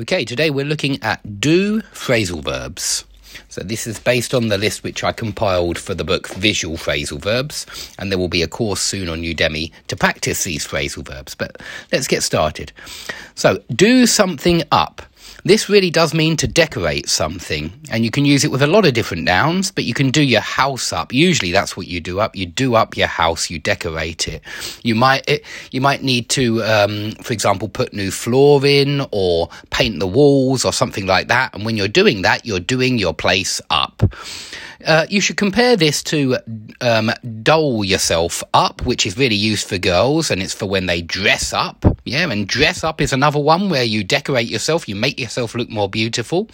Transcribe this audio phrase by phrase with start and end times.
[0.00, 3.04] Okay, today we're looking at do phrasal verbs.
[3.50, 7.20] So this is based on the list which I compiled for the book Visual Phrasal
[7.20, 7.66] Verbs,
[7.98, 11.34] and there will be a course soon on Udemy to practice these phrasal verbs.
[11.34, 11.60] But
[11.92, 12.72] let's get started.
[13.34, 15.02] So, do something up.
[15.44, 18.86] This really does mean to decorate something, and you can use it with a lot
[18.86, 21.12] of different nouns, but you can do your house up.
[21.12, 22.36] Usually that's what you do up.
[22.36, 24.40] You do up your house, you decorate it.
[24.84, 29.48] You might, it, you might need to, um, for example, put new floor in or
[29.70, 31.54] paint the walls or something like that.
[31.54, 34.02] And when you're doing that, you're doing your place up.
[34.86, 36.36] Uh, you should compare this to
[36.80, 37.10] um,
[37.42, 41.52] doll yourself up, which is really used for girls and it's for when they dress
[41.52, 41.84] up.
[42.04, 45.68] Yeah, and dress up is another one where you decorate yourself, you make yourself look
[45.68, 46.50] more beautiful.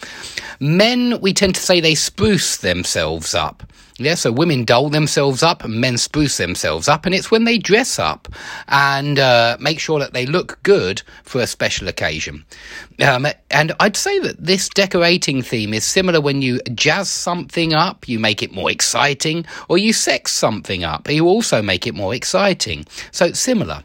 [0.59, 3.63] Men, we tend to say they spruce themselves up.
[3.97, 7.57] Yeah, so women doll themselves up and men spruce themselves up, and it's when they
[7.57, 8.29] dress up
[8.69, 12.45] and uh, make sure that they look good for a special occasion.
[13.01, 18.07] Um, and I'd say that this decorating theme is similar when you jazz something up,
[18.07, 22.15] you make it more exciting, or you sex something up, you also make it more
[22.15, 22.85] exciting.
[23.11, 23.83] So it's similar.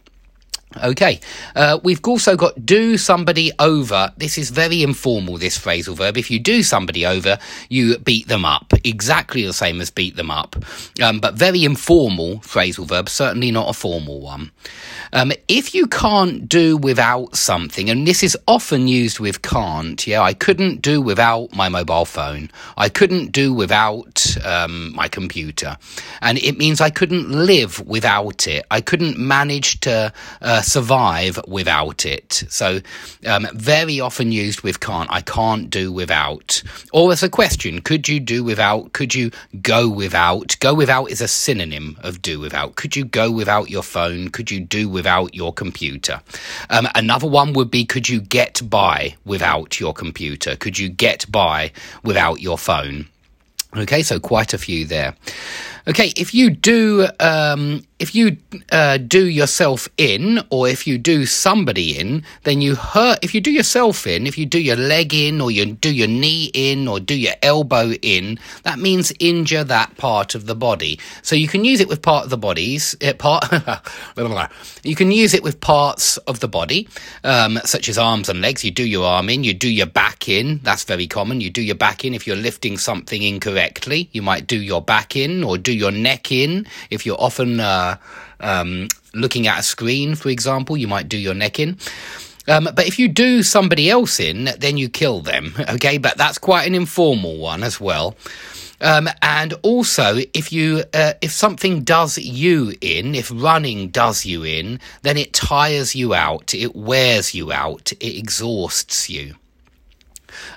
[0.83, 1.21] Okay,
[1.55, 4.13] uh, we've also got do somebody over.
[4.17, 6.17] This is very informal, this phrasal verb.
[6.17, 8.73] If you do somebody over, you beat them up.
[8.83, 10.57] Exactly the same as beat them up.
[11.03, 14.51] Um, but very informal phrasal verb, certainly not a formal one.
[15.13, 20.23] Um, if you can't do without something, and this is often used with can't, yeah,
[20.23, 22.51] I couldn't do without my mobile phone.
[22.77, 25.77] I couldn't do without um, my computer.
[26.21, 28.65] And it means I couldn't live without it.
[28.71, 32.45] I couldn't manage to uh, survive without it.
[32.49, 32.81] So,
[33.27, 35.11] um, very often used with can't.
[35.11, 36.63] I can't do without.
[36.93, 38.93] Or as a question, could you do without?
[38.93, 39.31] Could you
[39.63, 40.57] go without?
[40.61, 42.77] Go without is a synonym of do without.
[42.77, 44.29] Could you go without your phone?
[44.29, 46.23] Could you do without your computer?
[46.71, 50.57] Um, another one would be could you get by without your computer?
[50.57, 53.09] Could you get by without your phone?
[53.77, 55.15] Okay, so quite a few there.
[55.87, 58.37] Okay, if you do um, if you
[58.73, 63.19] uh, do yourself in, or if you do somebody in, then you hurt.
[63.23, 66.09] If you do yourself in, if you do your leg in, or you do your
[66.09, 70.99] knee in, or do your elbow in, that means injure that part of the body.
[71.23, 72.97] So you can use it with part of the bodies.
[73.03, 73.45] Uh, part.
[74.83, 76.89] you can use it with parts of the body,
[77.23, 78.65] um, such as arms and legs.
[78.65, 79.45] You do your arm in.
[79.45, 80.61] You do your back in.
[80.63, 81.41] That's very common.
[81.41, 84.09] You do your back in if you're lifting something incorrectly.
[84.13, 87.61] You might do your back in, or do your neck in if you're often.
[87.61, 87.97] Uh,
[88.41, 91.79] um, looking at a screen, for example, you might do your neck in.
[92.47, 95.55] Um, but if you do somebody else in, then you kill them.
[95.75, 98.15] Okay, but that's quite an informal one as well.
[98.81, 104.45] Um, and also, if you uh, if something does you in, if running does you
[104.45, 109.35] in, then it tires you out, it wears you out, it exhausts you.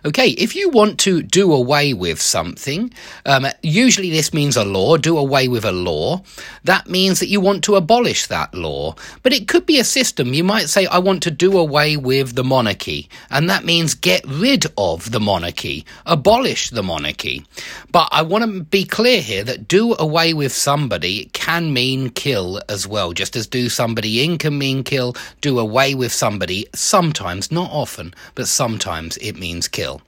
[0.06, 2.92] Okay, if you want to do away with something,
[3.26, 6.22] um, usually this means a law, do away with a law.
[6.64, 8.96] That means that you want to abolish that law.
[9.24, 10.34] But it could be a system.
[10.34, 13.10] You might say, I want to do away with the monarchy.
[13.30, 17.46] And that means get rid of the monarchy, abolish the monarchy.
[17.92, 22.62] But I want to be clear here that do away with somebody can mean kill
[22.70, 23.14] as well.
[23.14, 28.14] Just as do somebody in can mean kill, do away with somebody sometimes, not often,
[28.36, 30.02] but sometimes it means kill.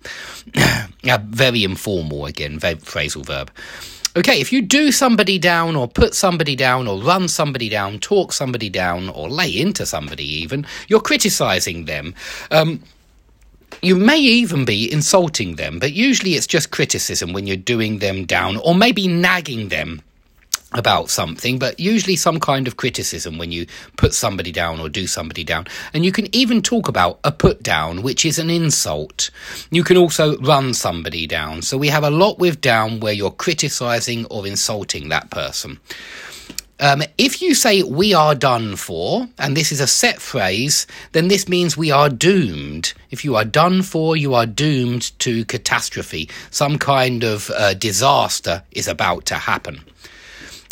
[1.03, 3.51] very informal again, very phrasal verb.
[4.17, 8.33] Okay, if you do somebody down or put somebody down or run somebody down, talk
[8.33, 12.15] somebody down or lay into somebody even, you're criticizing them.
[12.49, 12.81] Um,
[13.81, 18.25] you may even be insulting them, but usually it's just criticism when you're doing them
[18.25, 20.01] down or maybe nagging them
[20.73, 23.65] about something, but usually some kind of criticism when you
[23.97, 25.65] put somebody down or do somebody down.
[25.93, 29.31] And you can even talk about a put down, which is an insult.
[29.71, 31.63] You can also run somebody down.
[31.63, 35.79] So we have a lot with down where you're criticizing or insulting that person.
[36.81, 41.27] Um, if you say we are done for, and this is a set phrase, then
[41.27, 42.93] this means we are doomed.
[43.11, 46.29] If you are done for, you are doomed to catastrophe.
[46.51, 49.81] Some kind of uh, disaster is about to happen.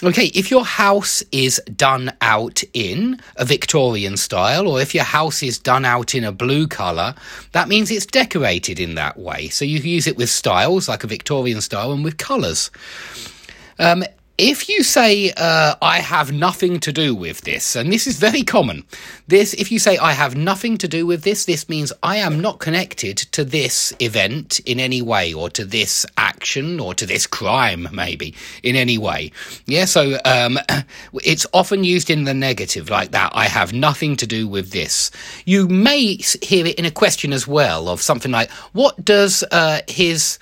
[0.03, 5.41] Okay, if your house is done out in a Victorian style, or if your house
[5.41, 7.15] is done out in a blue colour,
[7.53, 9.47] that means it's decorated in that way.
[9.47, 12.69] So you use it with styles, like a Victorian style, and with colours.
[13.79, 14.03] Um,
[14.37, 18.43] if you say uh, I have nothing to do with this, and this is very
[18.43, 18.83] common,
[19.27, 22.39] this if you say I have nothing to do with this, this means I am
[22.39, 27.25] not connected to this event in any way, or to this action, or to this
[27.25, 29.31] crime, maybe in any way.
[29.65, 30.59] Yeah, so um,
[31.23, 33.31] it's often used in the negative, like that.
[33.33, 35.09] I have nothing to do with this.
[35.45, 39.81] You may hear it in a question as well, of something like, "What does uh,
[39.87, 40.37] his?"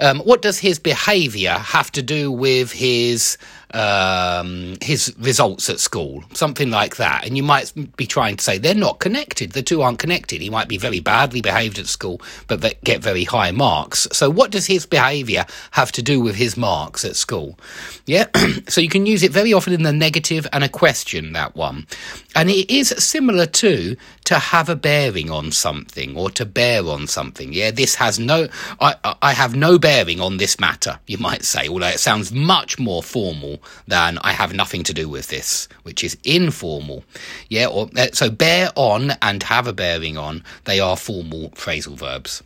[0.00, 3.36] Um, what does his behaviour have to do with his
[3.74, 7.24] um, his results at school, something like that.
[7.24, 9.52] And you might be trying to say they're not connected.
[9.52, 10.40] The two aren't connected.
[10.40, 14.08] He might be very badly behaved at school, but get very high marks.
[14.12, 17.58] So what does his behaviour have to do with his marks at school?
[18.06, 18.26] Yeah.
[18.68, 21.86] so you can use it very often in the negative and a question, that one.
[22.34, 27.06] And it is similar to to have a bearing on something or to bear on
[27.06, 27.52] something.
[27.52, 27.72] Yeah.
[27.72, 28.48] This has no,
[28.80, 32.78] I, I have no bearing on this matter, you might say, although it sounds much
[32.78, 37.04] more formal than I have nothing to do with this, which is informal.
[37.48, 41.96] Yeah, or uh, so bear on and have a bearing on, they are formal phrasal
[41.96, 42.42] verbs.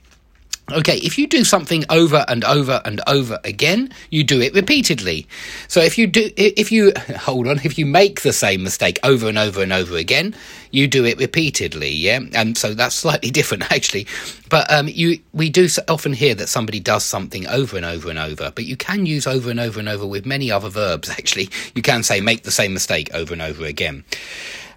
[0.72, 5.26] Okay, if you do something over and over and over again, you do it repeatedly.
[5.68, 9.28] So if you do, if you, hold on, if you make the same mistake over
[9.28, 10.34] and over and over again,
[10.70, 12.20] you do it repeatedly, yeah?
[12.32, 14.06] And so that's slightly different actually.
[14.48, 18.18] But um, you, we do often hear that somebody does something over and over and
[18.18, 21.50] over, but you can use over and over and over with many other verbs actually.
[21.74, 24.02] You can say make the same mistake over and over again.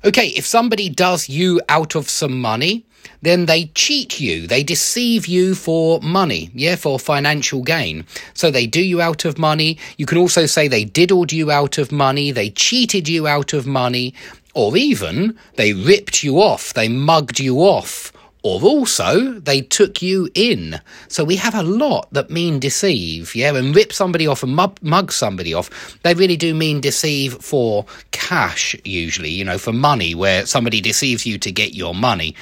[0.05, 2.85] Okay, if somebody does you out of some money,
[3.21, 4.47] then they cheat you.
[4.47, 8.05] They deceive you for money, yeah, for financial gain.
[8.33, 9.77] So they do you out of money.
[9.97, 12.31] You can also say they diddled you out of money.
[12.31, 14.13] They cheated you out of money.
[14.53, 16.73] Or even they ripped you off.
[16.73, 18.11] They mugged you off
[18.47, 20.79] or also they took you in.
[21.09, 25.11] So we have a lot that mean deceive, yeah, and rip somebody off and mug
[25.11, 25.99] somebody off.
[26.03, 31.25] They really do mean deceive for cash, usually, you know, for money, where somebody deceives
[31.25, 32.35] you to get your money.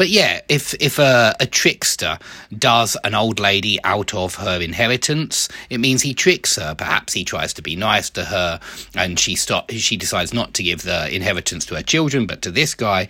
[0.00, 2.18] But yeah, if if a, a, trickster
[2.56, 6.74] does an old lady out of her inheritance, it means he tricks her.
[6.74, 8.60] Perhaps he tries to be nice to her,
[8.94, 9.70] and she stop.
[9.70, 13.08] She decides not to give the inheritance to her children, but to this guy.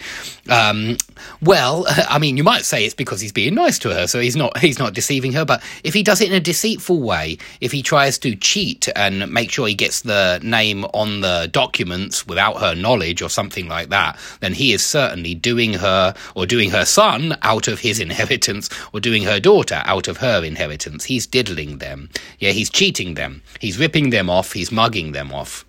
[0.48, 0.96] Um,
[1.40, 4.34] well, I mean, you might say it's because he's being nice to her, so he's
[4.34, 5.44] not he's not deceiving her.
[5.44, 9.30] But if he does it in a deceitful way, if he tries to cheat and
[9.32, 13.90] make sure he gets the name on the documents without her knowledge or something like
[13.90, 18.00] that, then he is certainly doing her or doing her her son out of his
[18.00, 21.04] inheritance or doing her daughter out of her inheritance.
[21.04, 22.08] He's diddling them.
[22.38, 23.42] Yeah, he's cheating them.
[23.60, 24.52] He's ripping them off.
[24.52, 25.66] He's mugging them off.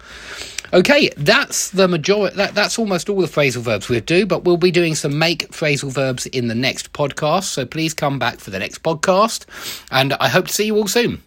[0.73, 2.37] Okay, that's the majority.
[2.37, 5.51] That, that's almost all the phrasal verbs we do, but we'll be doing some make
[5.51, 7.43] phrasal verbs in the next podcast.
[7.43, 9.45] So please come back for the next podcast,
[9.91, 11.21] and I hope to see you all soon.